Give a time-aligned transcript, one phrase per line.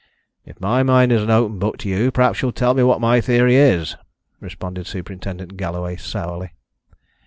[0.47, 3.21] "If my mind is an open book to you perhaps you'll tell me what my
[3.21, 3.95] theory is,"
[4.39, 6.53] responded Superintendent Galloway, sourly.